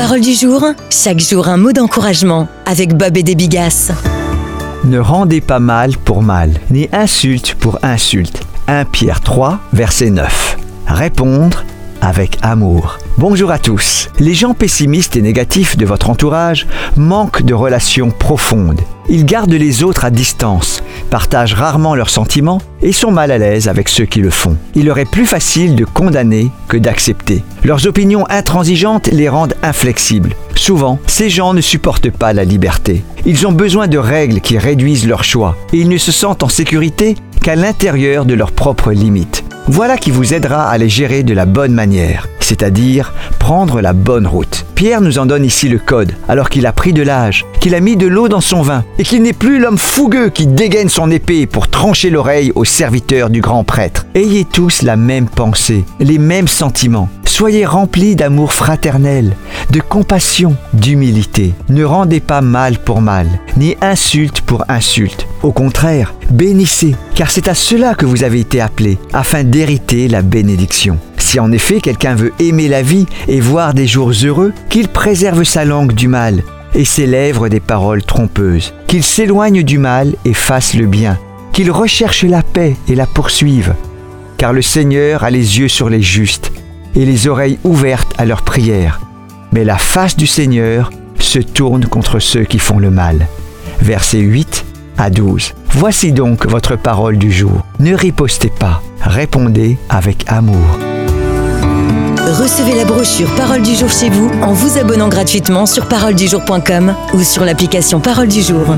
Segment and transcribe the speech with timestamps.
[0.00, 3.36] Parole du jour, chaque jour un mot d'encouragement avec Bob et des.
[4.84, 8.40] Ne rendez pas mal pour mal, ni insulte pour insulte.
[8.66, 10.56] 1 Pierre 3, verset 9.
[10.86, 11.64] Répondre
[12.00, 12.96] avec amour.
[13.18, 14.08] Bonjour à tous.
[14.18, 18.80] Les gens pessimistes et négatifs de votre entourage manquent de relations profondes.
[19.10, 20.79] Ils gardent les autres à distance,
[21.10, 24.56] partagent rarement leurs sentiments et sont mal à l'aise avec ceux qui le font.
[24.74, 27.42] Il leur est plus facile de condamner que d'accepter.
[27.64, 30.34] Leurs opinions intransigeantes les rendent inflexibles.
[30.54, 33.02] Souvent, ces gens ne supportent pas la liberté.
[33.26, 36.48] Ils ont besoin de règles qui réduisent leurs choix et ils ne se sentent en
[36.48, 39.39] sécurité qu'à l'intérieur de leurs propres limites.
[39.66, 44.26] Voilà qui vous aidera à les gérer de la bonne manière, c'est-à-dire prendre la bonne
[44.26, 44.64] route.
[44.74, 47.80] Pierre nous en donne ici le code, alors qu'il a pris de l'âge, qu'il a
[47.80, 51.10] mis de l'eau dans son vin, et qu'il n'est plus l'homme fougueux qui dégaine son
[51.10, 54.06] épée pour trancher l'oreille aux serviteurs du grand prêtre.
[54.14, 57.08] Ayez tous la même pensée, les mêmes sentiments.
[57.24, 59.36] Soyez remplis d'amour fraternel,
[59.70, 61.54] de compassion, d'humilité.
[61.68, 65.26] Ne rendez pas mal pour mal, ni insulte pour insulte.
[65.42, 70.22] Au contraire, bénissez, car c'est à cela que vous avez été appelés, afin d'hériter la
[70.22, 70.98] bénédiction.
[71.18, 75.44] Si en effet quelqu'un veut aimer la vie et voir des jours heureux, qu'il préserve
[75.44, 76.42] sa langue du mal
[76.74, 81.18] et ses lèvres des paroles trompeuses, qu'il s'éloigne du mal et fasse le bien,
[81.52, 83.74] qu'il recherche la paix et la poursuive.
[84.38, 86.52] Car le Seigneur a les yeux sur les justes
[86.96, 89.00] et les oreilles ouvertes à leurs prières.
[89.52, 93.26] Mais la face du Seigneur se tourne contre ceux qui font le mal.
[93.80, 94.64] Versets 8
[95.00, 95.54] à 12.
[95.70, 97.64] Voici donc votre parole du jour.
[97.78, 100.78] Ne ripostez pas, répondez avec amour.
[102.16, 107.22] Recevez la brochure Parole du jour chez vous en vous abonnant gratuitement sur paroledujour.com ou
[107.22, 108.76] sur l'application Parole du jour.